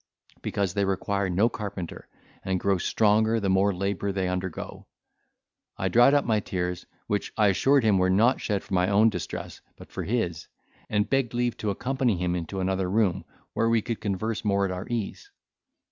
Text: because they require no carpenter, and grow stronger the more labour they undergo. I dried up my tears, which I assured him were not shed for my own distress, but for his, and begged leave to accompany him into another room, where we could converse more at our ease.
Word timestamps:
because 0.41 0.73
they 0.73 0.83
require 0.83 1.29
no 1.29 1.47
carpenter, 1.47 2.07
and 2.43 2.59
grow 2.59 2.79
stronger 2.79 3.39
the 3.39 3.51
more 3.51 3.71
labour 3.71 4.11
they 4.11 4.27
undergo. 4.27 4.87
I 5.77 5.89
dried 5.89 6.15
up 6.15 6.25
my 6.25 6.39
tears, 6.39 6.87
which 7.05 7.31
I 7.37 7.49
assured 7.49 7.83
him 7.83 7.99
were 7.99 8.09
not 8.09 8.41
shed 8.41 8.63
for 8.63 8.73
my 8.73 8.89
own 8.89 9.11
distress, 9.11 9.61
but 9.77 9.91
for 9.91 10.01
his, 10.01 10.47
and 10.89 11.07
begged 11.07 11.35
leave 11.35 11.55
to 11.57 11.69
accompany 11.69 12.17
him 12.17 12.35
into 12.35 12.59
another 12.59 12.89
room, 12.89 13.25
where 13.53 13.69
we 13.69 13.83
could 13.83 14.01
converse 14.01 14.43
more 14.43 14.65
at 14.65 14.71
our 14.71 14.87
ease. 14.89 15.29